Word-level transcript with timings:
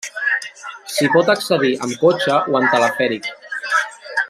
S'hi 0.93 1.09
pot 1.15 1.29
accedir 1.33 1.71
amb 1.89 2.01
cotxe 2.05 2.39
o 2.55 2.59
en 2.61 2.67
telefèric. 2.73 3.31